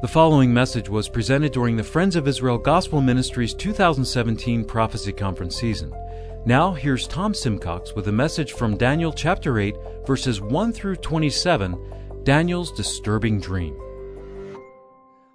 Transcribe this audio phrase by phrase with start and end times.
[0.00, 5.56] The following message was presented during the Friends of Israel Gospel Ministries 2017 Prophecy Conference
[5.56, 5.92] season.
[6.46, 9.74] Now, here's Tom Simcox with a message from Daniel chapter 8,
[10.06, 13.76] verses 1 through 27 Daniel's disturbing dream.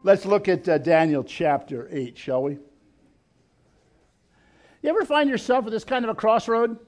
[0.02, 2.54] Let's look at uh, Daniel chapter 8, shall we?
[4.82, 6.80] You ever find yourself at this kind of a crossroad?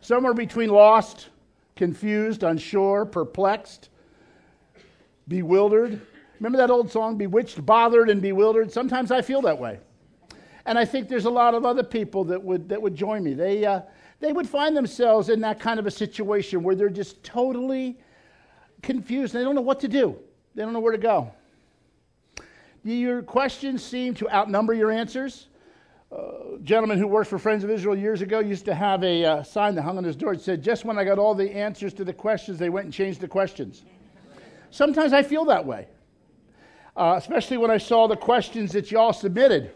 [0.00, 1.28] Somewhere between lost,
[1.76, 3.90] confused, unsure, perplexed,
[5.28, 6.00] bewildered.
[6.40, 8.72] Remember that old song, Bewitched, Bothered, and Bewildered?
[8.72, 9.78] Sometimes I feel that way.
[10.64, 13.34] And I think there's a lot of other people that would, that would join me.
[13.34, 13.82] They, uh,
[14.20, 17.98] they would find themselves in that kind of a situation where they're just totally
[18.82, 19.34] confused.
[19.34, 20.16] They don't know what to do,
[20.54, 21.32] they don't know where to go.
[22.82, 25.48] Your questions seem to outnumber your answers.
[26.10, 29.42] Uh, gentleman who worked for Friends of Israel years ago used to have a uh,
[29.44, 30.32] sign that hung on his door.
[30.32, 32.92] It said, Just when I got all the answers to the questions, they went and
[32.92, 33.84] changed the questions.
[34.70, 35.86] Sometimes I feel that way,
[36.96, 39.72] uh, especially when I saw the questions that y'all submitted.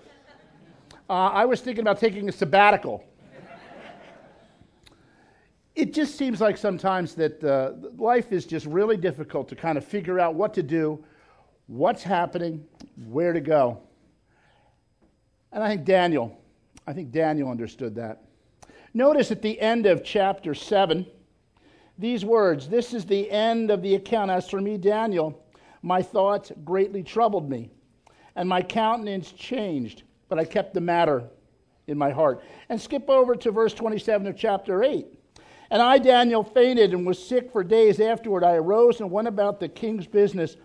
[1.08, 3.04] Uh, I was thinking about taking a sabbatical.
[5.74, 9.84] it just seems like sometimes that uh, life is just really difficult to kind of
[9.84, 11.04] figure out what to do,
[11.66, 12.64] what's happening,
[13.06, 13.80] where to go.
[15.52, 16.40] And I think Daniel,
[16.86, 18.22] I think Daniel understood that.
[18.92, 21.06] Notice at the end of chapter 7,
[21.98, 24.30] these words This is the end of the account.
[24.30, 25.43] As for me, Daniel,
[25.84, 27.70] my thoughts greatly troubled me,
[28.36, 31.24] and my countenance changed, but I kept the matter
[31.86, 32.42] in my heart.
[32.70, 35.06] And skip over to verse 27 of chapter 8.
[35.70, 38.44] And I, Daniel, fainted and was sick for days afterward.
[38.44, 40.56] I arose and went about the king's business.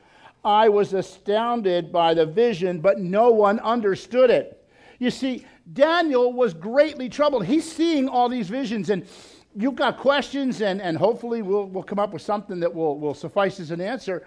[0.46, 4.66] I was astounded by the vision, but no one understood it.
[5.00, 7.46] You see, Daniel was greatly troubled.
[7.46, 9.06] He's seeing all these visions, and
[9.54, 13.14] you've got questions, and, and hopefully we'll, we'll come up with something that will, will
[13.14, 14.26] suffice as an answer.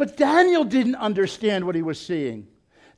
[0.00, 2.48] But Daniel didn't understand what he was seeing.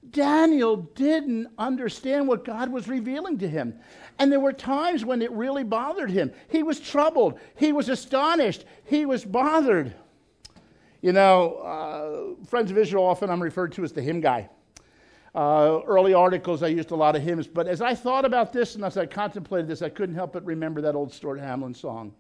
[0.08, 3.74] Daniel didn't understand what God was revealing to him.
[4.20, 6.30] And there were times when it really bothered him.
[6.48, 9.92] He was troubled, he was astonished, he was bothered.
[11.00, 14.48] You know, uh, Friends of Israel, often I'm referred to as the hymn guy.
[15.34, 18.76] Uh, early articles, I used a lot of hymns, but as I thought about this
[18.76, 22.14] and as I contemplated this, I couldn't help but remember that old Stuart Hamblen song.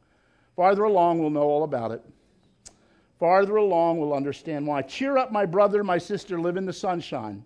[0.56, 2.02] Farther along, we'll know all about it.
[3.22, 4.82] Farther along, we'll understand why.
[4.82, 7.44] Cheer up, my brother, my sister, live in the sunshine.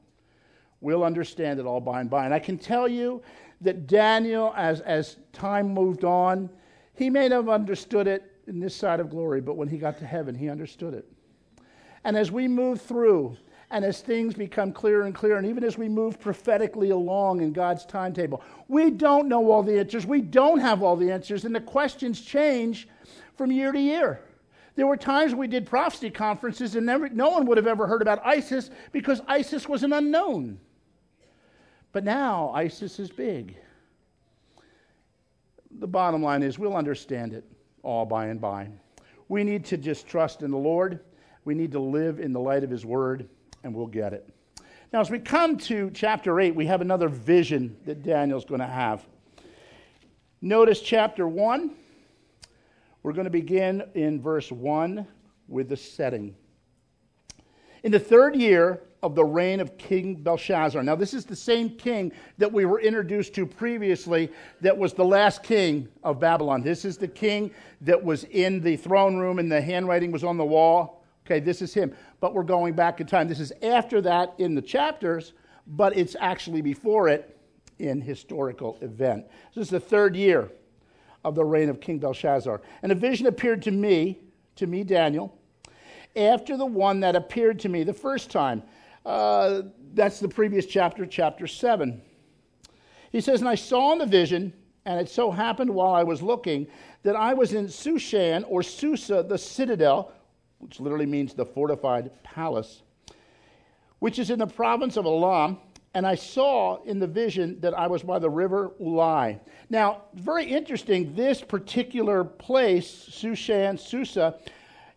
[0.81, 2.25] We'll understand it all by and by.
[2.25, 3.21] And I can tell you
[3.61, 6.49] that Daniel, as, as time moved on,
[6.95, 9.99] he may not have understood it in this side of glory, but when he got
[9.99, 11.07] to heaven, he understood it.
[12.05, 13.37] And as we move through,
[13.71, 17.53] and as things become clearer and clearer, and even as we move prophetically along in
[17.53, 20.07] God's timetable, we don't know all the answers.
[20.07, 22.89] We don't have all the answers, and the questions change
[23.37, 24.21] from year to year.
[24.77, 28.03] There were times we did prophecy conferences, and never, no one would have ever heard
[28.03, 30.61] about ISIS because ISIS was an unknown.
[31.93, 33.57] But now ISIS is big.
[35.79, 37.45] The bottom line is we'll understand it
[37.83, 38.69] all by and by.
[39.29, 41.01] We need to just trust in the Lord.
[41.47, 43.29] We need to live in the light of His Word,
[43.65, 44.29] and we'll get it.
[44.93, 48.67] Now, as we come to chapter 8, we have another vision that Daniel's going to
[48.67, 49.07] have.
[50.43, 51.75] Notice chapter 1.
[53.07, 55.07] We're going to begin in verse 1
[55.47, 56.35] with the setting.
[57.85, 60.83] In the third year of the reign of King Belshazzar.
[60.83, 64.29] Now, this is the same king that we were introduced to previously,
[64.61, 66.63] that was the last king of Babylon.
[66.63, 67.53] This is the king
[67.83, 71.05] that was in the throne room and the handwriting was on the wall.
[71.25, 71.95] Okay, this is him.
[72.19, 73.29] But we're going back in time.
[73.29, 75.33] This is after that in the chapters,
[75.69, 77.39] but it's actually before it
[77.79, 79.27] in historical event.
[79.55, 80.51] This is the third year
[81.27, 82.63] of the reign of King Belshazzar.
[82.83, 84.21] And a vision appeared to me,
[84.55, 85.37] to me, Daniel,
[86.15, 88.63] after the one that appeared to me the first time.
[89.05, 92.01] Uh, that's the previous chapter, chapter 7.
[93.11, 94.53] He says, And I saw in the vision,
[94.85, 96.69] and it so happened while I was looking,
[97.03, 100.13] that I was in Shushan, or Susa, the citadel,
[100.59, 102.83] which literally means the fortified palace,
[103.99, 105.59] which is in the province of Elam.
[105.97, 109.41] And I saw in the vision that I was by the river Ulai.
[109.71, 114.35] Now, very interesting, this particular place, Shushan, Susa,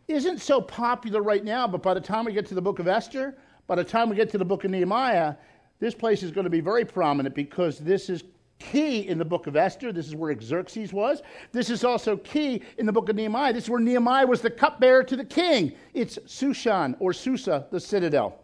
[0.09, 2.89] isn't so popular right now, but by the time we get to the book of
[2.89, 5.35] Esther, by the time we get to the book of Nehemiah,
[5.79, 8.25] this place is going to be very prominent because this is
[8.59, 9.93] key in the book of Esther.
[9.93, 11.21] This is where Xerxes was.
[11.53, 13.53] This is also key in the book of Nehemiah.
[13.53, 15.71] This is where Nehemiah was the cupbearer to the king.
[15.93, 18.38] It's Shushan or Susa, the citadel.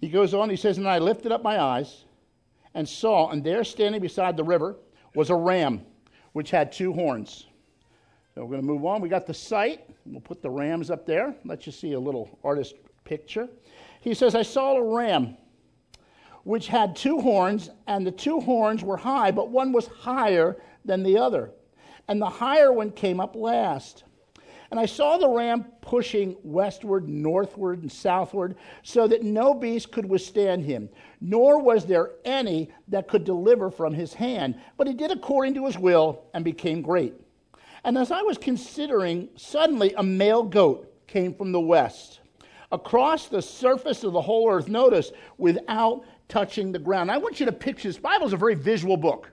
[0.00, 2.04] He goes on, he says, And I lifted up my eyes
[2.74, 4.76] and saw, and there standing beside the river
[5.14, 5.80] was a ram
[6.32, 7.46] which had two horns.
[8.34, 9.00] So we're going to move on.
[9.00, 9.88] We got the site.
[10.04, 11.34] We'll put the rams up there.
[11.46, 13.48] Let you see a little artist picture.
[14.02, 15.38] He says, I saw a ram
[16.44, 21.02] which had two horns, and the two horns were high, but one was higher than
[21.02, 21.50] the other.
[22.06, 24.04] And the higher one came up last.
[24.70, 30.06] And I saw the ram pushing westward, northward, and southward, so that no beast could
[30.06, 30.88] withstand him,
[31.20, 34.58] nor was there any that could deliver from his hand.
[34.76, 37.14] But he did according to his will and became great.
[37.84, 42.20] And as I was considering, suddenly a male goat came from the west
[42.72, 47.10] across the surface of the whole earth, notice, without touching the ground.
[47.10, 47.98] I want you to picture this.
[47.98, 49.30] Bible is a very visual book.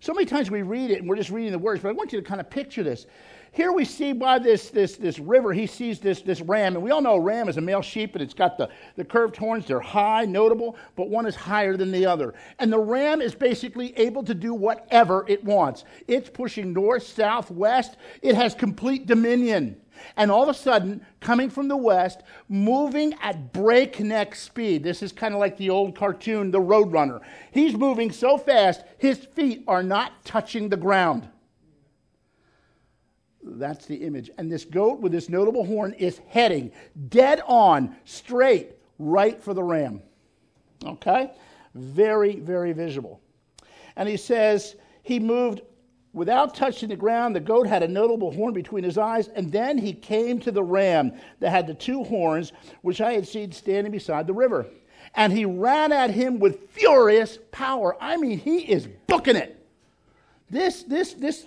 [0.00, 2.12] So many times we read it and we're just reading the words, but I want
[2.12, 3.06] you to kind of picture this.
[3.54, 6.90] Here we see by this, this, this river, he sees this, this ram, and we
[6.90, 9.66] all know a ram is a male sheep, and it's got the, the curved horns.
[9.66, 12.32] They're high, notable, but one is higher than the other.
[12.58, 15.84] And the ram is basically able to do whatever it wants.
[16.08, 17.98] It's pushing north, south, west.
[18.22, 19.76] It has complete dominion.
[20.16, 24.82] And all of a sudden, coming from the west, moving at breakneck speed.
[24.82, 27.20] This is kind of like the old cartoon, The Roadrunner.
[27.50, 31.28] He's moving so fast, his feet are not touching the ground.
[33.42, 34.30] That's the image.
[34.38, 36.70] And this goat with this notable horn is heading
[37.08, 40.00] dead on, straight, right for the ram.
[40.84, 41.32] Okay?
[41.74, 43.20] Very, very visible.
[43.96, 45.62] And he says he moved
[46.12, 47.34] without touching the ground.
[47.34, 49.28] The goat had a notable horn between his eyes.
[49.28, 52.52] And then he came to the ram that had the two horns,
[52.82, 54.66] which I had seen standing beside the river.
[55.14, 57.96] And he ran at him with furious power.
[58.00, 59.58] I mean, he is booking it.
[60.48, 61.46] This, this, this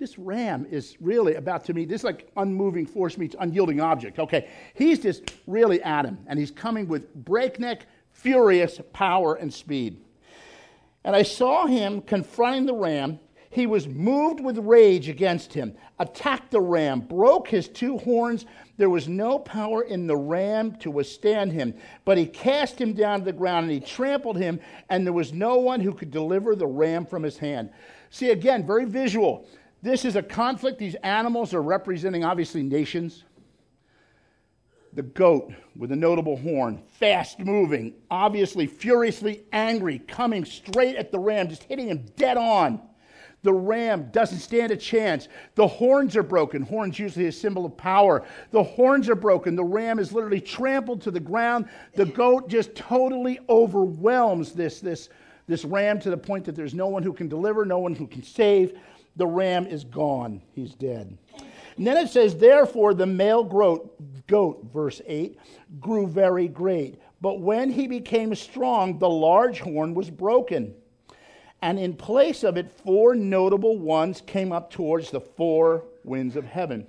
[0.00, 4.18] this ram is really about to me, this like unmoving force meets unyielding object.
[4.18, 10.02] Okay, he's just really at him, and he's coming with breakneck, furious power and speed.
[11.04, 13.20] And I saw him confronting the ram.
[13.50, 18.46] He was moved with rage against him, attacked the ram, broke his two horns.
[18.78, 21.74] There was no power in the ram to withstand him,
[22.06, 25.34] but he cast him down to the ground and he trampled him, and there was
[25.34, 27.70] no one who could deliver the ram from his hand.
[28.08, 29.46] See, again, very visual.
[29.82, 30.78] This is a conflict.
[30.78, 33.24] These animals are representing, obviously, nations.
[34.92, 41.18] The goat with a notable horn, fast moving, obviously furiously angry, coming straight at the
[41.18, 42.82] ram, just hitting him dead on.
[43.42, 45.28] The ram doesn't stand a chance.
[45.54, 46.60] The horns are broken.
[46.60, 48.26] Horns usually a symbol of power.
[48.50, 49.56] The horns are broken.
[49.56, 51.66] The ram is literally trampled to the ground.
[51.94, 55.08] The goat just totally overwhelms this, this,
[55.46, 58.06] this ram to the point that there's no one who can deliver, no one who
[58.06, 58.78] can save
[59.16, 60.42] the ram is gone.
[60.52, 61.16] He's dead.
[61.76, 65.38] And then it says, Therefore, the male goat, goat, verse 8,
[65.80, 67.00] grew very great.
[67.20, 70.74] But when he became strong, the large horn was broken.
[71.62, 76.44] And in place of it, four notable ones came up towards the four winds of
[76.44, 76.86] heaven.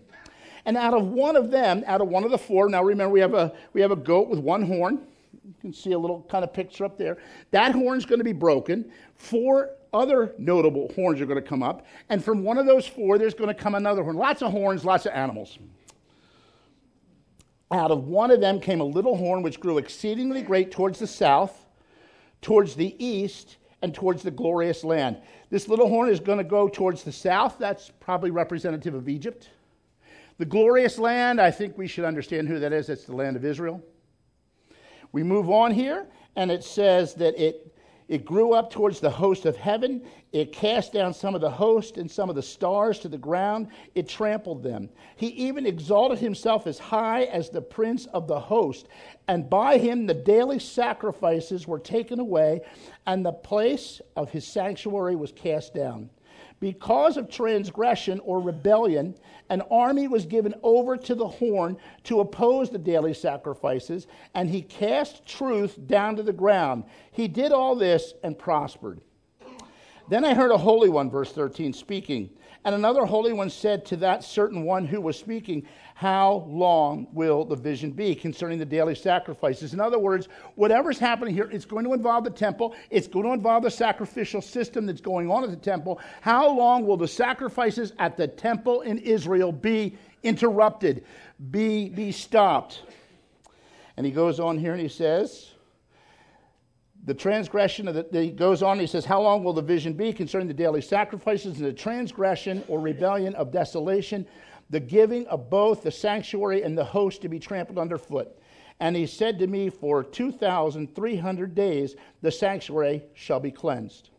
[0.65, 3.19] And out of one of them, out of one of the four, now remember we
[3.19, 5.01] have a, we have a goat with one horn.
[5.43, 7.17] You can see a little kind of picture up there.
[7.49, 8.91] That horn's going to be broken.
[9.15, 11.85] Four other notable horns are going to come up.
[12.09, 14.15] And from one of those four, there's going to come another horn.
[14.15, 15.57] Lots of horns, lots of animals.
[17.71, 21.07] Out of one of them came a little horn which grew exceedingly great towards the
[21.07, 21.65] south,
[22.41, 25.17] towards the east, and towards the glorious land.
[25.49, 27.57] This little horn is going to go towards the south.
[27.59, 29.49] That's probably representative of Egypt.
[30.37, 32.89] The glorious land, I think we should understand who that is.
[32.89, 33.81] It's the land of Israel.
[35.11, 37.75] We move on here, and it says that it
[38.11, 40.01] it grew up towards the host of heaven.
[40.33, 43.69] It cast down some of the host and some of the stars to the ground.
[43.95, 44.89] It trampled them.
[45.15, 48.89] He even exalted himself as high as the prince of the host.
[49.29, 52.63] And by him the daily sacrifices were taken away,
[53.07, 56.09] and the place of his sanctuary was cast down.
[56.61, 59.15] Because of transgression or rebellion,
[59.49, 64.61] an army was given over to the horn to oppose the daily sacrifices, and he
[64.61, 66.83] cast truth down to the ground.
[67.11, 69.01] He did all this and prospered.
[70.07, 72.29] Then I heard a holy one, verse 13, speaking.
[72.63, 75.65] And another holy one said to that certain one who was speaking,
[75.95, 79.73] How long will the vision be concerning the daily sacrifices?
[79.73, 83.33] In other words, whatever's happening here, it's going to involve the temple, it's going to
[83.33, 85.99] involve the sacrificial system that's going on at the temple.
[86.21, 91.03] How long will the sacrifices at the temple in Israel be interrupted,
[91.49, 92.83] be, be stopped?
[93.97, 95.51] And he goes on here and he says,
[97.05, 100.13] the transgression of the, he goes on, he says, How long will the vision be
[100.13, 104.25] concerning the daily sacrifices and the transgression or rebellion of desolation,
[104.69, 108.37] the giving of both the sanctuary and the host to be trampled underfoot?
[108.79, 114.09] And he said to me, For 2,300 days the sanctuary shall be cleansed.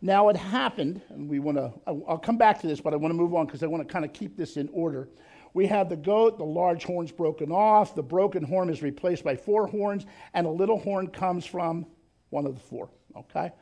[0.00, 3.10] Now it happened, and we want to, I'll come back to this, but I want
[3.10, 5.08] to move on because I want to kind of keep this in order.
[5.54, 9.34] We have the goat, the large horn's broken off, the broken horn is replaced by
[9.34, 11.86] four horns, and a little horn comes from
[12.30, 12.88] one of the four.
[13.16, 13.52] Okay?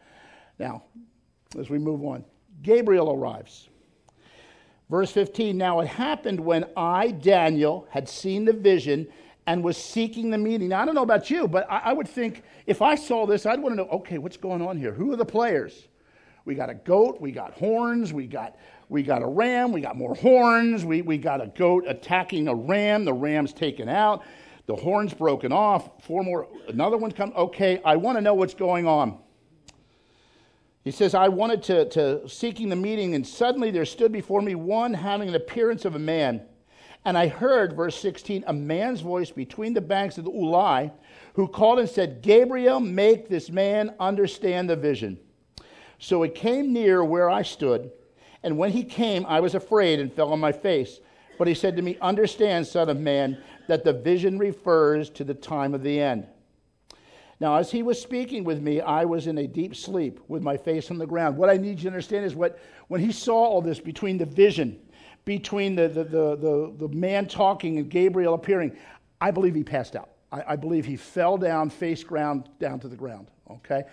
[0.58, 0.82] Now,
[1.58, 2.24] as we move on,
[2.62, 3.68] Gabriel arrives.
[4.88, 9.06] Verse 15 Now it happened when I, Daniel, had seen the vision
[9.46, 10.68] and was seeking the meeting.
[10.68, 13.46] Now, I don't know about you, but I, I would think if I saw this,
[13.46, 14.92] I'd want to know okay, what's going on here?
[14.92, 15.88] Who are the players?
[16.44, 18.56] We got a goat, we got horns, we got
[18.88, 22.54] we got a ram, we got more horns, we, we got a goat attacking a
[22.54, 24.22] ram, the ram's taken out,
[24.66, 27.32] the horn's broken off, four more, another one's come.
[27.36, 29.18] Okay, I want to know what's going on.
[30.82, 34.54] He says, I wanted to, to seeking the meeting, and suddenly there stood before me
[34.54, 36.42] one having an appearance of a man.
[37.04, 40.92] And I heard, verse 16, a man's voice between the banks of the Ulai,
[41.34, 45.18] who called and said, Gabriel, make this man understand the vision.
[45.98, 47.90] So it came near where I stood,
[48.42, 51.00] and when he came, I was afraid and fell on my face.
[51.38, 55.34] But he said to me, Understand, Son of Man, that the vision refers to the
[55.34, 56.26] time of the end.
[57.38, 60.56] Now, as he was speaking with me, I was in a deep sleep with my
[60.56, 61.36] face on the ground.
[61.36, 62.58] What I need you to understand is what,
[62.88, 64.80] when he saw all this between the vision,
[65.26, 68.74] between the, the, the, the, the man talking and Gabriel appearing,
[69.20, 70.10] I believe he passed out.
[70.32, 73.30] I, I believe he fell down, face ground, down to the ground.
[73.50, 73.84] Okay?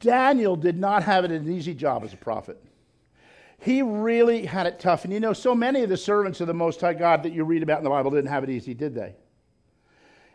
[0.00, 2.60] Daniel did not have an easy job as a prophet.
[3.62, 5.04] He really had it tough.
[5.04, 7.44] And you know, so many of the servants of the Most High God that you
[7.44, 9.14] read about in the Bible didn't have it easy, did they?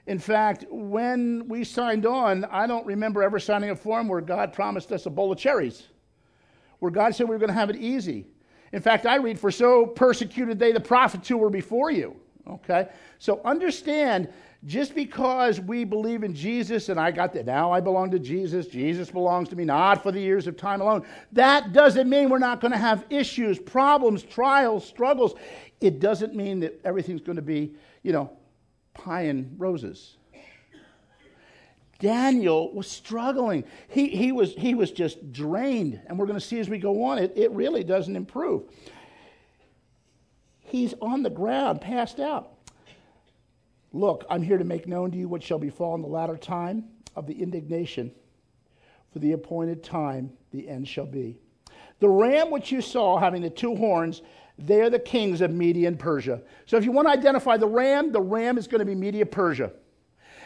[0.06, 4.54] In fact, when we signed on, I don't remember ever signing a form where God
[4.54, 5.88] promised us a bowl of cherries,
[6.80, 8.28] where God said we were going to have it easy.
[8.72, 12.16] In fact, I read, For so persecuted they the prophets who were before you.
[12.50, 12.88] Okay?
[13.20, 14.30] So understand,
[14.66, 18.68] just because we believe in Jesus and I got that, now I belong to Jesus,
[18.68, 22.40] Jesus belongs to me, not for the years of time alone, that doesn't mean we're
[22.40, 25.36] not going to have issues, problems, trials, struggles.
[25.80, 28.32] It doesn't mean that everything's going to be, you know,
[28.94, 30.18] pie and roses.
[32.00, 33.64] Daniel was struggling.
[33.88, 36.00] He, he, was, he was just drained.
[36.08, 38.64] And we're going to see as we go on, it, it really doesn't improve.
[40.60, 42.57] He's on the ground, passed out.
[43.98, 46.86] Look, I'm here to make known to you what shall befall in the latter time
[47.16, 48.12] of the indignation.
[49.12, 51.40] For the appointed time, the end shall be.
[52.00, 54.22] The ram which you saw having the two horns
[54.60, 56.42] they're the kings of Media and Persia.
[56.66, 59.24] So if you want to identify the ram, the ram is going to be Media
[59.24, 59.72] Persia.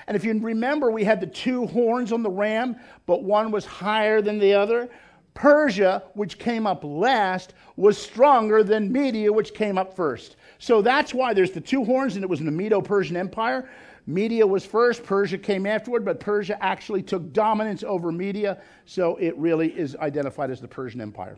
[0.08, 3.66] And if you remember, we had the two horns on the ram, but one was
[3.66, 4.90] higher than the other.
[5.34, 10.36] Persia, which came up last, was stronger than Media, which came up first.
[10.60, 13.70] So that's why there's the two horns, and it was in the Medo Persian Empire.
[14.08, 19.38] Media was first, Persia came afterward, but Persia actually took dominance over Media, so it
[19.38, 21.38] really is identified as the Persian Empire.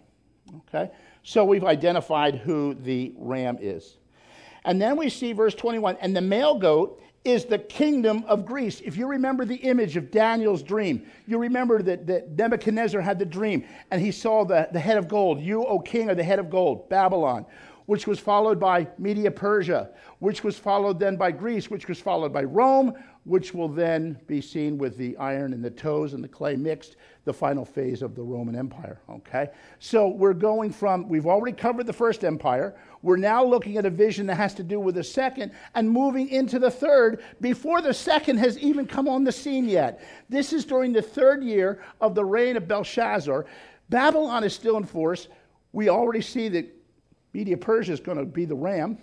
[0.67, 0.91] Okay?
[1.23, 3.97] So we've identified who the ram is.
[4.65, 8.81] And then we see verse 21 and the male goat is the kingdom of Greece.
[8.81, 13.25] If you remember the image of Daniel's dream, you remember that, that Nebuchadnezzar had the
[13.25, 15.39] dream and he saw the, the head of gold.
[15.39, 17.45] You, O king, are the head of gold, Babylon,
[17.85, 22.33] which was followed by Media Persia, which was followed then by Greece, which was followed
[22.33, 22.93] by Rome,
[23.25, 26.97] which will then be seen with the iron and the toes and the clay mixed
[27.23, 28.99] the final phase of the Roman Empire.
[29.09, 29.49] Okay?
[29.79, 32.75] So we're going from, we've already covered the first empire.
[33.01, 36.27] We're now looking at a vision that has to do with the second and moving
[36.29, 40.01] into the third before the second has even come on the scene yet.
[40.27, 43.45] This is during the third year of the reign of Belshazzar.
[43.89, 45.29] Babylon is still in force.
[45.71, 46.65] We already see that
[47.31, 48.97] Media Persia is going to be the ram.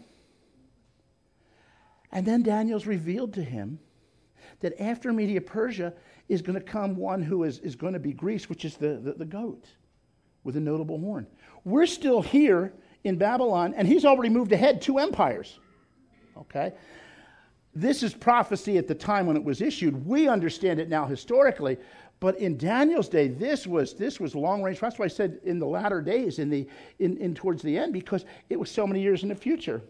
[2.12, 3.78] And then Daniel's revealed to him
[4.60, 5.92] that after Media Persia,
[6.30, 9.00] is going to come one who is, is going to be Greece, which is the,
[9.02, 9.66] the, the goat
[10.44, 11.26] with a notable horn.
[11.64, 15.58] We're still here in Babylon, and he's already moved ahead two empires.
[16.38, 16.72] Okay?
[17.74, 20.06] This is prophecy at the time when it was issued.
[20.06, 21.78] We understand it now historically,
[22.20, 24.78] but in Daniel's day, this was this was long range.
[24.78, 27.92] That's why I said in the latter days, in the in, in towards the end,
[27.92, 29.80] because it was so many years in the future.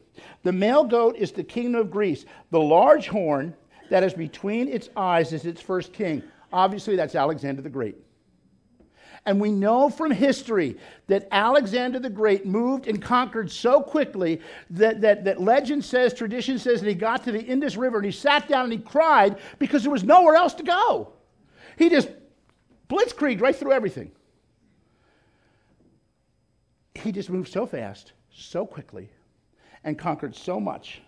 [0.43, 2.25] The male goat is the kingdom of Greece.
[2.50, 3.55] The large horn
[3.90, 6.23] that is between its eyes is its first king.
[6.52, 7.97] Obviously, that's Alexander the Great.
[9.26, 10.78] And we know from history
[11.09, 16.59] that Alexander the Great moved and conquered so quickly that, that, that legend says, tradition
[16.59, 19.38] says that he got to the Indus River and he sat down and he cried
[19.59, 21.12] because there was nowhere else to go.
[21.76, 22.09] He just
[22.88, 24.11] blitzkrieged right through everything.
[26.94, 29.11] He just moved so fast, so quickly,
[29.85, 31.02] and conquered so much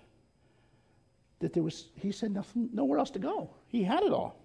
[1.42, 3.50] that there was, he said, nothing, nowhere else to go.
[3.68, 4.36] He had it all.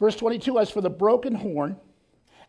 [0.00, 1.76] Verse 22 As for the broken horn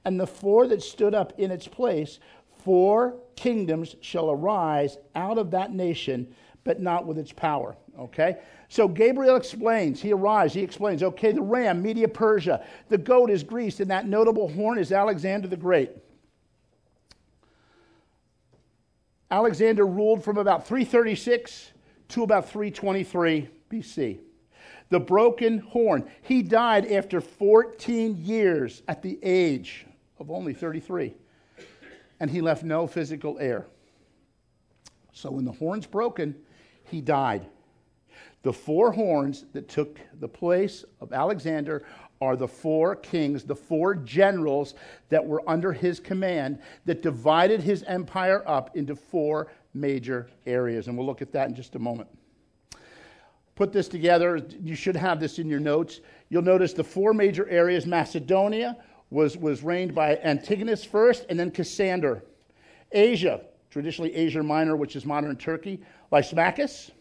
[0.06, 2.20] and the four that stood up in its place,
[2.64, 6.34] four kingdoms shall arise out of that nation,
[6.64, 7.76] but not with its power.
[7.98, 8.38] Okay?
[8.70, 13.44] So Gabriel explains, he arrives, he explains, okay, the ram, Media Persia, the goat is
[13.44, 15.92] Greece, and that notable horn is Alexander the Great.
[19.32, 21.72] Alexander ruled from about 336
[22.10, 24.20] to about 323 BC.
[24.90, 26.10] The broken horn.
[26.22, 29.86] He died after 14 years at the age
[30.20, 31.14] of only 33.
[32.20, 33.68] And he left no physical heir.
[35.14, 36.36] So when the horn's broken,
[36.86, 37.46] he died.
[38.42, 41.84] The four horns that took the place of Alexander
[42.22, 44.76] are the four kings, the four generals
[45.10, 50.88] that were under his command that divided his empire up into four major areas.
[50.88, 52.10] And we'll look at that in just a moment.
[53.56, 54.42] Put this together.
[54.64, 56.00] You should have this in your notes.
[56.30, 58.78] You'll notice the four major areas Macedonia
[59.10, 62.24] was, was reigned by Antigonus first, and then Cassander.
[62.92, 66.92] Asia, traditionally Asia Minor, which is modern Turkey, Lysimachus.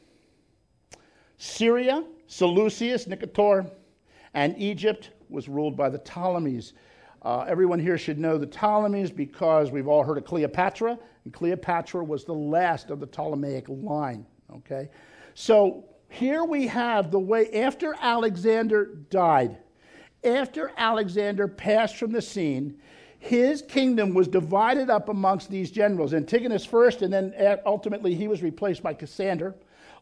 [1.39, 3.71] Syria, Seleucus, Nicator,
[4.35, 6.73] and Egypt was ruled by the Ptolemies.
[7.23, 10.99] Uh, everyone here should know the Ptolemies because we've all heard of Cleopatra,
[11.29, 14.25] and Cleopatra was the last of the Ptolemaic line.
[14.51, 14.89] Okay?
[15.35, 19.59] So here we have the way after Alexander died,
[20.25, 22.79] after Alexander passed from the scene,
[23.19, 26.15] his kingdom was divided up amongst these generals.
[26.15, 27.35] Antigonus first, and then
[27.67, 29.55] ultimately he was replaced by Cassander.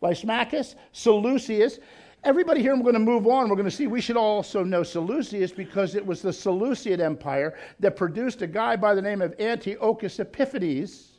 [0.03, 1.81] Lysimachus, Seleucus.
[2.23, 3.49] Everybody here, I'm going to move on.
[3.49, 7.59] We're going to see we should also know Seleucus because it was the Seleucid Empire
[7.81, 11.16] that produced a guy by the name of Antiochus Epiphanes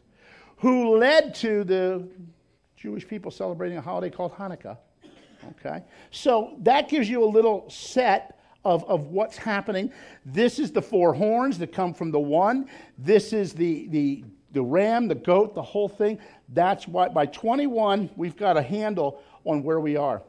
[0.58, 2.08] who led to the
[2.76, 4.78] Jewish people celebrating a holiday called Hanukkah.
[5.60, 5.84] Okay?
[6.12, 9.92] So that gives you a little set of, of what's happening.
[10.26, 12.68] This is the four horns that come from the one.
[12.98, 16.20] This is the, the, the ram, the goat, the whole thing.
[16.50, 20.22] That's why by 21, we've got a handle on where we are.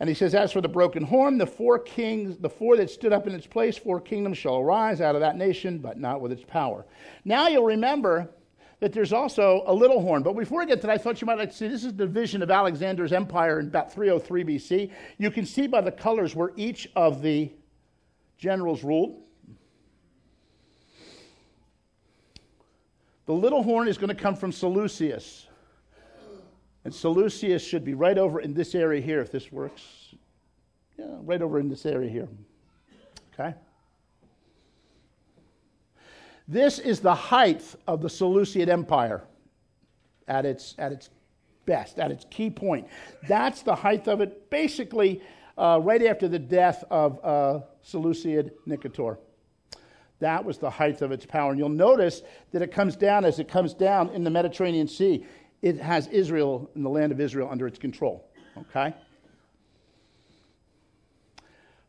[0.00, 3.12] And he says, As for the broken horn, the four kings, the four that stood
[3.12, 6.32] up in its place, four kingdoms shall arise out of that nation, but not with
[6.32, 6.84] its power.
[7.24, 8.28] Now you'll remember
[8.82, 10.24] that there's also a little horn.
[10.24, 11.94] But before I get to that, I thought you might like to see this is
[11.94, 14.90] the division of Alexander's empire in about 303 BC.
[15.18, 17.52] You can see by the colors where each of the
[18.38, 19.22] generals ruled.
[23.26, 25.46] The little horn is going to come from Seleucus.
[26.84, 30.12] And Seleucus should be right over in this area here, if this works.
[30.98, 32.28] Yeah, right over in this area here.
[33.32, 33.54] Okay?
[36.48, 39.22] This is the height of the Seleucid Empire
[40.28, 41.10] at its, at its
[41.66, 42.86] best, at its key point.
[43.28, 45.22] That's the height of it, basically,
[45.56, 49.18] uh, right after the death of uh, Seleucid Nicator.
[50.20, 51.50] That was the height of its power.
[51.50, 55.24] And you'll notice that it comes down as it comes down in the Mediterranean Sea
[55.62, 58.28] it has Israel and the land of Israel under its control.
[58.58, 58.92] Okay?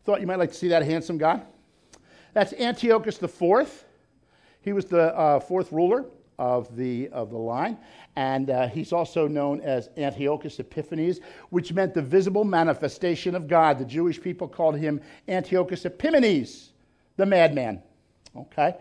[0.05, 1.41] Thought you might like to see that handsome guy.
[2.33, 3.85] That's Antiochus IV.
[4.63, 6.05] He was the uh, fourth ruler
[6.39, 7.77] of the, of the line.
[8.15, 13.77] And uh, he's also known as Antiochus Epiphanes, which meant the visible manifestation of God.
[13.77, 16.69] The Jewish people called him Antiochus Epimanes,
[17.17, 17.81] the madman.
[18.35, 18.75] Okay?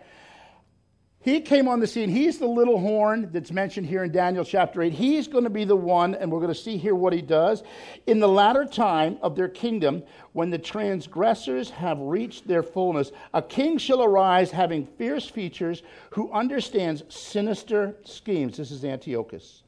[1.23, 2.09] He came on the scene.
[2.09, 4.91] He's the little horn that's mentioned here in Daniel chapter 8.
[4.91, 7.63] He's going to be the one, and we're going to see here what he does.
[8.07, 13.41] In the latter time of their kingdom, when the transgressors have reached their fullness, a
[13.41, 18.57] king shall arise having fierce features who understands sinister schemes.
[18.57, 19.63] This is Antiochus.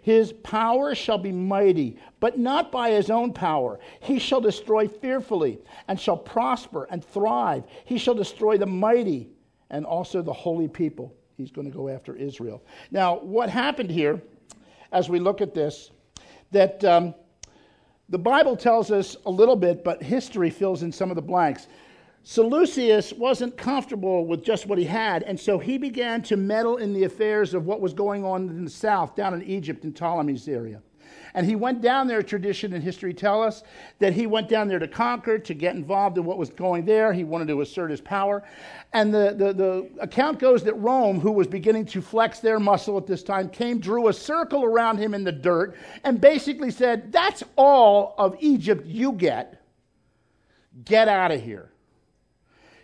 [0.00, 3.80] His power shall be mighty, but not by his own power.
[3.98, 7.64] He shall destroy fearfully, and shall prosper and thrive.
[7.84, 9.30] He shall destroy the mighty
[9.70, 11.14] and also the holy people.
[11.36, 12.62] He's going to go after Israel.
[12.90, 14.22] Now, what happened here,
[14.92, 15.90] as we look at this,
[16.52, 17.14] that um,
[18.08, 21.66] the Bible tells us a little bit, but history fills in some of the blanks.
[22.22, 26.94] Seleucus wasn't comfortable with just what he had, and so he began to meddle in
[26.94, 30.48] the affairs of what was going on in the south, down in Egypt, in Ptolemy's
[30.48, 30.80] area.
[31.34, 33.64] And he went down there, tradition and history tell us,
[33.98, 37.12] that he went down there to conquer, to get involved in what was going there.
[37.12, 38.44] He wanted to assert his power.
[38.92, 42.96] And the, the, the account goes that Rome, who was beginning to flex their muscle
[42.96, 47.10] at this time, came, drew a circle around him in the dirt, and basically said,
[47.10, 49.60] That's all of Egypt you get.
[50.84, 51.70] Get out of here.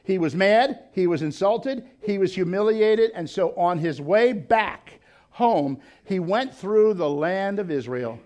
[0.02, 4.99] He was mad, he was insulted, he was humiliated, and so on his way back
[5.40, 8.20] home, he went through the land of Israel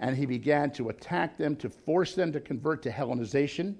[0.00, 3.76] and he began to attack them to force them to convert to Hellenization.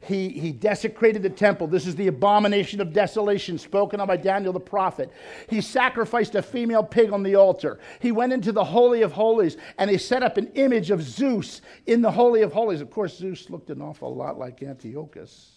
[0.00, 1.66] He, he desecrated the temple.
[1.66, 5.10] This is the abomination of desolation spoken of by Daniel the prophet.
[5.50, 7.80] He sacrificed a female pig on the altar.
[7.98, 11.62] He went into the Holy of Holies and he set up an image of Zeus
[11.86, 12.80] in the Holy of Holies.
[12.80, 15.50] Of course, Zeus looked an awful lot like Antiochus.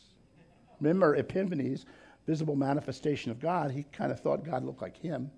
[0.80, 1.86] Remember Epiphanes,
[2.26, 3.70] visible manifestation of God?
[3.70, 5.30] He kind of thought God looked like him.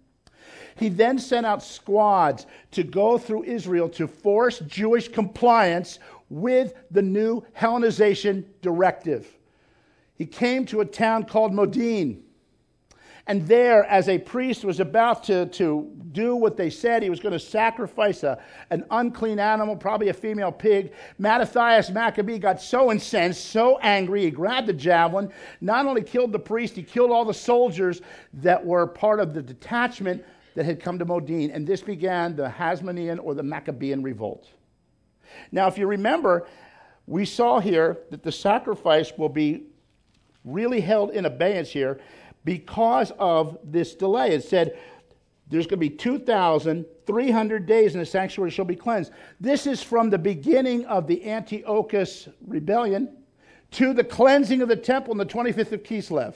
[0.75, 7.01] He then sent out squads to go through Israel to force Jewish compliance with the
[7.01, 9.37] new Hellenization directive.
[10.15, 12.23] He came to a town called Modin.
[13.25, 17.21] And there, as a priest was about to, to do what they said, he was
[17.21, 18.37] going to sacrifice a,
[18.69, 20.91] an unclean animal, probably a female pig.
[21.19, 26.39] Mattathias Maccabee got so incensed, so angry, he grabbed the javelin, not only killed the
[26.39, 28.01] priest, he killed all the soldiers
[28.33, 30.23] that were part of the detachment
[30.55, 31.51] that had come to Modin.
[31.51, 34.47] And this began the Hasmonean or the Maccabean revolt.
[35.51, 36.47] Now, if you remember,
[37.07, 39.63] we saw here that the sacrifice will be
[40.45, 41.99] really held in abeyance here
[42.45, 44.31] because of this delay.
[44.31, 44.77] It said
[45.49, 49.11] there's going to be 2,300 days and the sanctuary shall be cleansed.
[49.39, 53.17] This is from the beginning of the Antiochus rebellion
[53.71, 56.35] to the cleansing of the temple on the 25th of Kislev,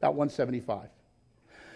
[0.00, 0.88] about 175.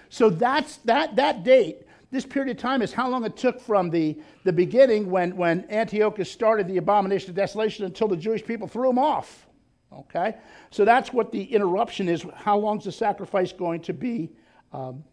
[0.08, 3.90] So that's that, that date this period of time is how long it took from
[3.90, 8.66] the, the beginning when, when Antiochus started the abomination of desolation until the Jewish people
[8.66, 9.46] threw him off.
[9.92, 10.36] Okay?
[10.70, 12.24] So that's what the interruption is.
[12.34, 14.30] How long is the sacrifice going to be,
[14.72, 15.04] um,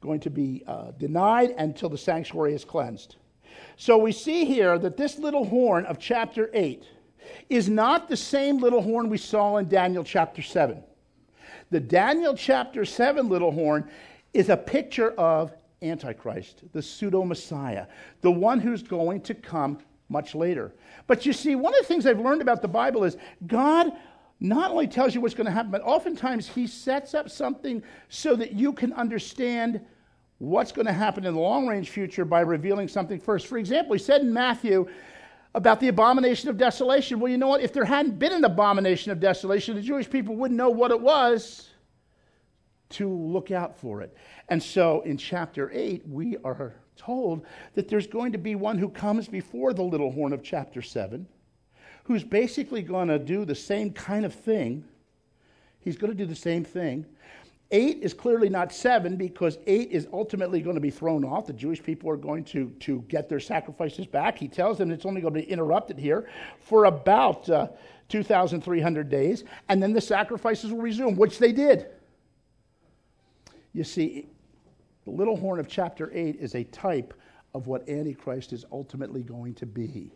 [0.00, 3.16] going to be uh, denied until the sanctuary is cleansed?
[3.76, 6.84] So we see here that this little horn of chapter 8
[7.48, 10.84] is not the same little horn we saw in Daniel chapter 7.
[11.70, 13.88] The Daniel chapter 7 little horn
[14.32, 15.52] is a picture of
[15.82, 17.86] Antichrist, the pseudo Messiah,
[18.20, 20.72] the one who's going to come much later.
[21.06, 23.92] But you see, one of the things I've learned about the Bible is God
[24.38, 28.36] not only tells you what's going to happen, but oftentimes He sets up something so
[28.36, 29.80] that you can understand
[30.38, 33.46] what's going to happen in the long range future by revealing something first.
[33.46, 34.86] For example, He said in Matthew,
[35.56, 37.18] about the abomination of desolation.
[37.18, 37.62] Well, you know what?
[37.62, 41.00] If there hadn't been an abomination of desolation, the Jewish people wouldn't know what it
[41.00, 41.70] was
[42.90, 44.14] to look out for it.
[44.50, 48.90] And so in chapter 8, we are told that there's going to be one who
[48.90, 51.26] comes before the little horn of chapter 7,
[52.04, 54.84] who's basically going to do the same kind of thing.
[55.80, 57.06] He's going to do the same thing.
[57.72, 61.46] Eight is clearly not seven because eight is ultimately going to be thrown off.
[61.46, 64.38] The Jewish people are going to, to get their sacrifices back.
[64.38, 66.28] He tells them it's only going to be interrupted here
[66.60, 67.68] for about uh,
[68.08, 71.86] 2,300 days, and then the sacrifices will resume, which they did.
[73.72, 74.28] You see,
[75.04, 77.14] the little horn of chapter 8 is a type
[77.52, 80.12] of what Antichrist is ultimately going to be.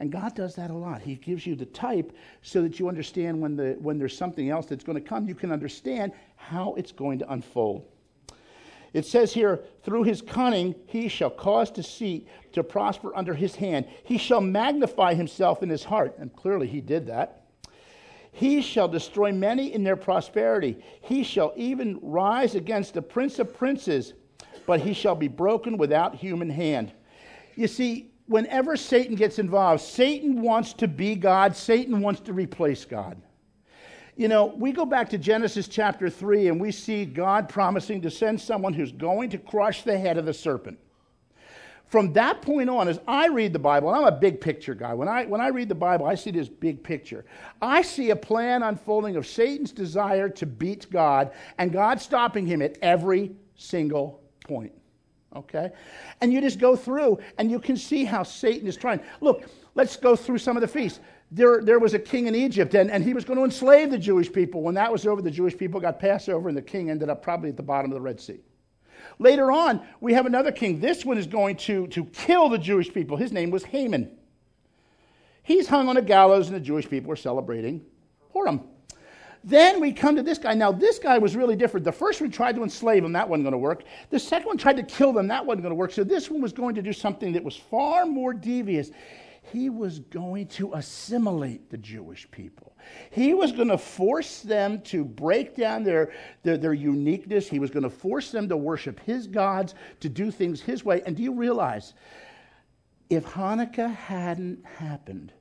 [0.00, 1.02] And God does that a lot.
[1.02, 4.64] He gives you the type so that you understand when, the, when there's something else
[4.64, 7.86] that's going to come, you can understand how it's going to unfold.
[8.94, 13.86] It says here, through his cunning, he shall cause deceit to prosper under his hand.
[14.02, 16.16] He shall magnify himself in his heart.
[16.18, 17.44] And clearly he did that.
[18.32, 20.82] He shall destroy many in their prosperity.
[21.02, 24.14] He shall even rise against the prince of princes,
[24.66, 26.92] but he shall be broken without human hand.
[27.54, 32.84] You see, whenever Satan gets involved, Satan wants to be God, Satan wants to replace
[32.84, 33.20] God.
[34.16, 38.10] You know, we go back to Genesis chapter 3 and we see God promising to
[38.10, 40.78] send someone who's going to crush the head of the serpent
[41.90, 44.94] from that point on, as I read the Bible, and I'm a big picture guy.
[44.94, 47.24] When I, when I read the Bible, I see this big picture.
[47.60, 52.62] I see a plan unfolding of Satan's desire to beat God and God stopping him
[52.62, 54.72] at every single point.
[55.36, 55.70] Okay?
[56.20, 59.00] And you just go through and you can see how Satan is trying.
[59.20, 61.00] Look, let's go through some of the feasts.
[61.30, 63.98] There, there was a king in Egypt, and, and he was going to enslave the
[63.98, 64.62] Jewish people.
[64.62, 67.50] When that was over, the Jewish people got Passover, and the king ended up probably
[67.50, 68.40] at the bottom of the Red Sea.
[69.20, 70.80] Later on, we have another king.
[70.80, 73.16] This one is going to, to kill the Jewish people.
[73.16, 74.10] His name was Haman.
[75.44, 77.84] He's hung on a gallows, and the Jewish people are celebrating
[78.32, 78.62] Purim.
[79.42, 80.54] Then we come to this guy.
[80.54, 81.84] Now, this guy was really different.
[81.84, 83.84] The first one tried to enslave him, that wasn't going to work.
[84.10, 85.92] The second one tried to kill them, that wasn't going to work.
[85.92, 88.90] So this one was going to do something that was far more devious
[89.52, 92.76] he was going to assimilate the Jewish people.
[93.10, 97.48] He was going to force them to break down their, their, their, uniqueness.
[97.48, 101.02] He was going to force them to worship his gods, to do things his way.
[101.04, 101.94] And do you realize,
[103.08, 105.32] if Hanukkah hadn't happened,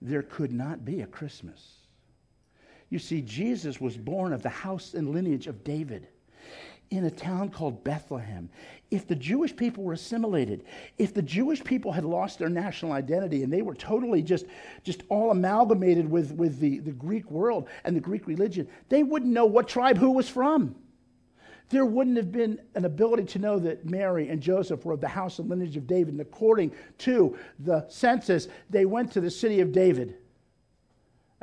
[0.00, 1.75] there could not be a Christmas.
[2.88, 6.08] You see, Jesus was born of the house and lineage of David.
[6.90, 8.48] in a town called Bethlehem.
[8.90, 10.64] If the Jewish people were assimilated,
[10.98, 14.46] if the Jewish people had lost their national identity and they were totally just,
[14.84, 19.32] just all amalgamated with, with the, the Greek world and the Greek religion, they wouldn't
[19.32, 20.76] know what tribe who was from.
[21.68, 25.08] There wouldn't have been an ability to know that Mary and Joseph were of the
[25.08, 26.14] house and lineage of David.
[26.14, 30.18] And according to the census, they went to the city of David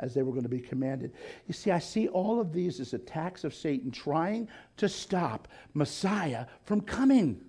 [0.00, 1.12] as they were going to be commanded.
[1.46, 6.46] You see, I see all of these as attacks of Satan trying to stop Messiah
[6.64, 7.40] from coming.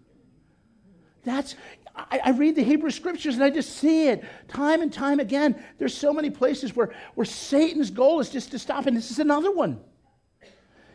[1.23, 1.55] That's,
[1.95, 5.61] I, I, read the Hebrew scriptures and I just see it time and time again.
[5.79, 9.17] There's so many places where, where Satan's goal is just to stop, and this is
[9.17, 9.79] another one.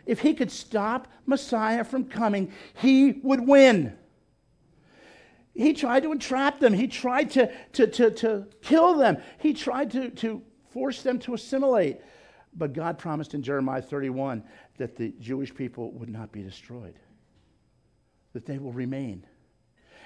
[0.07, 3.97] If he could stop Messiah from coming, he would win.
[5.53, 6.73] He tried to entrap them.
[6.73, 9.19] He tried to, to, to, to kill them.
[9.39, 11.99] He tried to, to force them to assimilate.
[12.57, 14.43] But God promised in Jeremiah 31
[14.79, 16.95] that the Jewish people would not be destroyed,
[18.33, 19.25] that they will remain.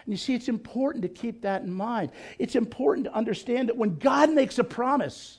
[0.05, 2.11] And you see, it's important to keep that in mind.
[2.38, 5.38] It's important to understand that when God makes a promise,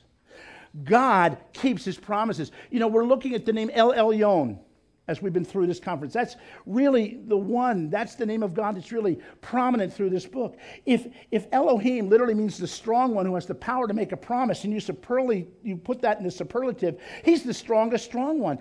[0.83, 2.51] God keeps his promises.
[2.71, 4.59] You know, we're looking at the name El Elyon
[5.07, 6.13] as we've been through this conference.
[6.13, 10.57] That's really the one, that's the name of God that's really prominent through this book.
[10.85, 14.17] If, if Elohim literally means the strong one who has the power to make a
[14.17, 18.57] promise, and you, superly, you put that in the superlative, he's the strongest, strong one.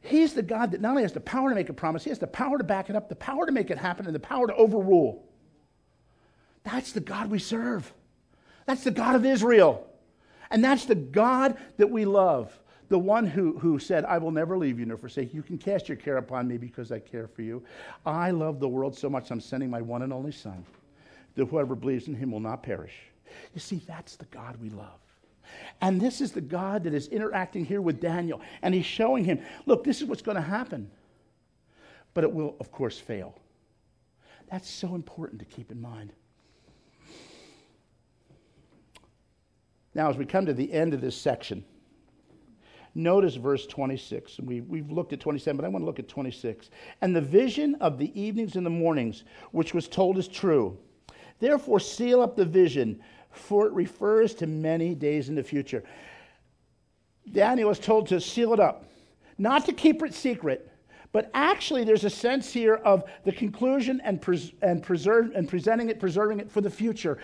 [0.00, 2.18] He's the God that not only has the power to make a promise, he has
[2.18, 4.46] the power to back it up, the power to make it happen, and the power
[4.46, 5.24] to overrule.
[6.64, 7.92] That's the God we serve.
[8.66, 9.86] That's the God of Israel.
[10.50, 14.56] And that's the God that we love the one who, who said, I will never
[14.56, 15.38] leave you nor forsake you.
[15.38, 17.62] You can cast your care upon me because I care for you.
[18.06, 20.64] I love the world so much, I'm sending my one and only Son,
[21.34, 22.94] that whoever believes in him will not perish.
[23.54, 25.00] You see, that's the God we love.
[25.80, 28.40] And this is the God that is interacting here with Daniel.
[28.62, 30.90] And he's showing him, look, this is what's going to happen.
[32.14, 33.34] But it will, of course, fail.
[34.50, 36.12] That's so important to keep in mind.
[39.94, 41.64] Now, as we come to the end of this section,
[42.98, 44.40] Notice verse 26.
[44.40, 46.68] And we, we've looked at 27, but I want to look at 26.
[47.00, 50.76] And the vision of the evenings and the mornings, which was told, is true.
[51.38, 52.98] Therefore, seal up the vision,
[53.30, 55.84] for it refers to many days in the future.
[57.30, 58.84] Daniel was told to seal it up,
[59.38, 60.68] not to keep it secret,
[61.12, 65.88] but actually, there's a sense here of the conclusion and, pres- and, preserve, and presenting
[65.88, 67.18] it, preserving it for the future.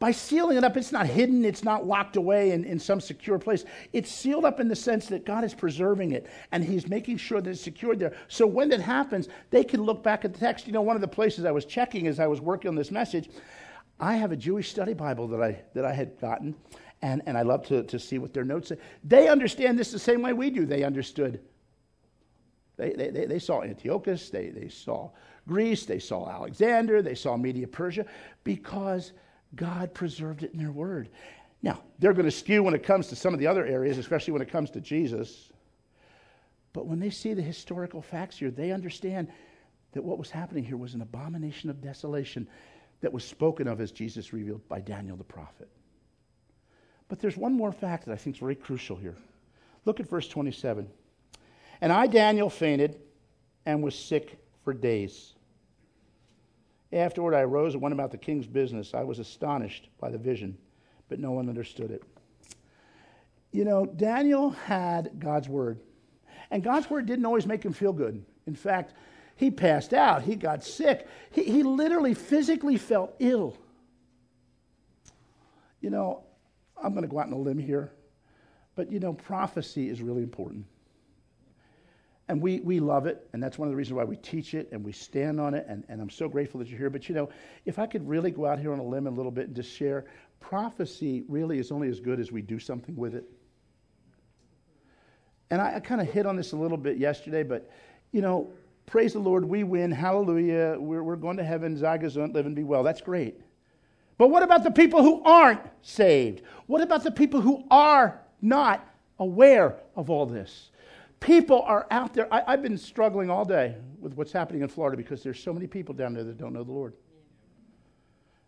[0.00, 3.38] By sealing it up, it's not hidden, it's not locked away in, in some secure
[3.38, 3.66] place.
[3.92, 7.42] It's sealed up in the sense that God is preserving it and He's making sure
[7.42, 8.16] that it's secured there.
[8.26, 10.66] So when that happens, they can look back at the text.
[10.66, 12.90] You know, one of the places I was checking as I was working on this
[12.90, 13.28] message,
[14.00, 16.54] I have a Jewish study Bible that I, that I had gotten,
[17.02, 18.78] and, and I love to, to see what their notes say.
[19.04, 20.64] They understand this the same way we do.
[20.64, 21.40] They understood.
[22.78, 25.10] They, they, they saw Antiochus, they, they saw
[25.46, 28.06] Greece, they saw Alexander, they saw Media Persia,
[28.44, 29.12] because
[29.54, 31.08] God preserved it in their word.
[31.62, 34.32] Now, they're going to skew when it comes to some of the other areas, especially
[34.32, 35.50] when it comes to Jesus.
[36.72, 39.28] But when they see the historical facts here, they understand
[39.92, 42.48] that what was happening here was an abomination of desolation
[43.00, 45.68] that was spoken of as Jesus revealed by Daniel the prophet.
[47.08, 49.16] But there's one more fact that I think is very crucial here.
[49.84, 50.88] Look at verse 27.
[51.80, 53.00] And I, Daniel, fainted
[53.66, 55.34] and was sick for days.
[56.92, 58.94] Afterward, I arose and went about the king's business.
[58.94, 60.58] I was astonished by the vision,
[61.08, 62.02] but no one understood it.
[63.52, 65.80] You know, Daniel had God's word,
[66.50, 68.24] and God's word didn't always make him feel good.
[68.46, 68.94] In fact,
[69.36, 73.56] he passed out, he got sick, he, he literally physically felt ill.
[75.80, 76.24] You know,
[76.82, 77.92] I'm going to go out on a limb here,
[78.74, 80.66] but you know, prophecy is really important.
[82.30, 84.68] And we, we love it, and that's one of the reasons why we teach it
[84.70, 86.88] and we stand on it, and, and I'm so grateful that you're here.
[86.88, 87.28] But you know,
[87.66, 89.72] if I could really go out here on a limb a little bit and just
[89.72, 90.04] share,
[90.38, 93.24] prophecy really is only as good as we do something with it.
[95.50, 97.68] And I, I kind of hit on this a little bit yesterday, but
[98.12, 98.48] you know,
[98.86, 102.62] praise the Lord, we win, hallelujah, we're, we're going to heaven, Zagazont, live and be
[102.62, 102.84] well.
[102.84, 103.40] That's great.
[104.18, 106.42] But what about the people who aren't saved?
[106.68, 108.88] What about the people who are not
[109.18, 110.69] aware of all this?
[111.20, 112.32] People are out there.
[112.32, 115.66] I, have been struggling all day with what's happening in Florida because there's so many
[115.66, 116.94] people down there that don't know the Lord.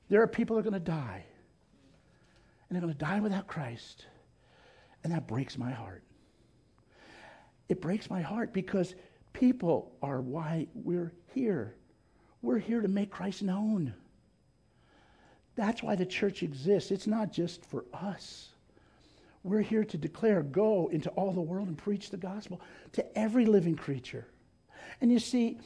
[0.09, 1.25] There are people that are going to die.
[2.69, 4.07] And they're going to die without Christ.
[5.05, 6.03] And that breaks my heart.
[7.69, 8.95] It breaks my heart because
[9.35, 11.77] people are why we're here.
[12.41, 13.95] We're here to make Christ known.
[15.55, 16.91] That's why the church exists.
[16.91, 18.52] It's not just for us.
[19.44, 22.61] We're here to declare, go into all the world and preach the gospel
[22.92, 24.26] to every living creature.
[25.00, 25.59] And you see,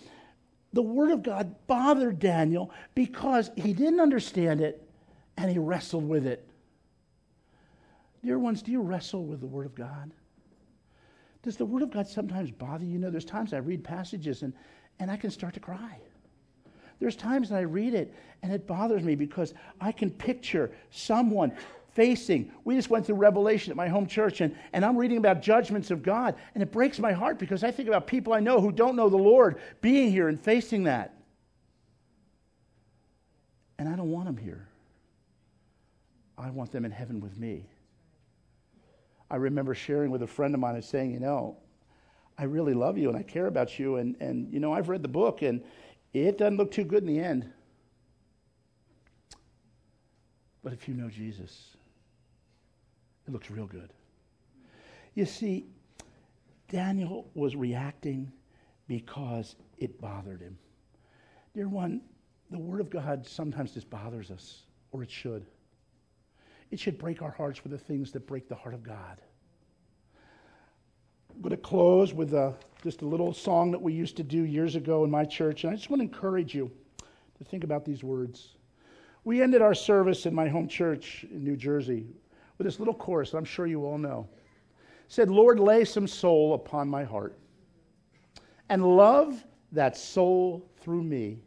[0.72, 4.86] the Word of God bothered Daniel because he didn't understand it
[5.36, 6.48] and he wrestled with it.
[8.24, 10.10] Dear ones, do you wrestle with the Word of God?
[11.42, 12.94] Does the Word of God sometimes bother you?
[12.94, 14.52] You know, there's times I read passages and,
[14.98, 15.98] and I can start to cry.
[16.98, 21.52] There's times that I read it and it bothers me because I can picture someone
[21.96, 22.52] facing.
[22.62, 25.90] We just went through Revelation at my home church, and, and I'm reading about judgments
[25.90, 28.70] of God, and it breaks my heart because I think about people I know who
[28.70, 31.14] don't know the Lord being here and facing that.
[33.78, 34.68] And I don't want them here.
[36.36, 37.66] I want them in heaven with me.
[39.30, 41.56] I remember sharing with a friend of mine and saying, you know,
[42.38, 45.02] I really love you and I care about you, and, and you know, I've read
[45.02, 45.64] the book, and
[46.12, 47.50] it doesn't look too good in the end.
[50.62, 51.75] But if you know Jesus,
[53.26, 53.92] it looks real good.
[55.14, 55.66] You see,
[56.68, 58.30] Daniel was reacting
[58.86, 60.58] because it bothered him.
[61.54, 62.02] Dear one,
[62.50, 64.62] the Word of God sometimes just bothers us,
[64.92, 65.46] or it should.
[66.70, 69.20] It should break our hearts for the things that break the heart of God.
[71.34, 74.44] I'm going to close with a, just a little song that we used to do
[74.44, 76.70] years ago in my church, and I just want to encourage you
[77.38, 78.56] to think about these words.
[79.24, 82.06] We ended our service in my home church in New Jersey
[82.58, 84.28] with this little chorus that I'm sure you all know.
[84.74, 87.38] It said, Lord, lay some soul upon my heart
[88.68, 91.38] and love that soul through me.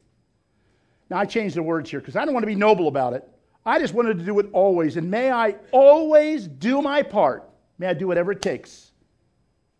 [1.10, 3.28] Now, I changed the words here because I don't want to be noble about it.
[3.66, 4.98] I just wanted to do it always.
[4.98, 7.50] And may I always do my part.
[7.78, 8.92] May I do whatever it takes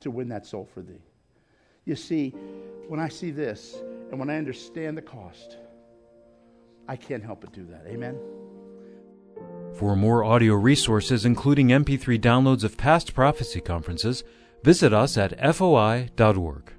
[0.02, 1.02] to win that soul for thee.
[1.86, 2.32] You see,
[2.88, 3.78] when I see this
[4.10, 5.58] and when I understand the cost,
[6.88, 7.86] I can't help but do that.
[7.88, 8.18] Amen.
[9.74, 14.24] For more audio resources, including MP3 downloads of past prophecy conferences,
[14.64, 16.74] visit us at foi.org.